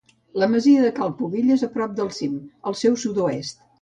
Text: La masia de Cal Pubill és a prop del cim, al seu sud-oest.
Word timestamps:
La 0.43 0.47
masia 0.53 0.85
de 0.85 0.89
Cal 0.99 1.13
Pubill 1.19 1.51
és 1.57 1.65
a 1.67 1.69
prop 1.75 1.93
del 2.01 2.09
cim, 2.21 2.41
al 2.73 2.79
seu 2.81 2.97
sud-oest. 3.03 3.63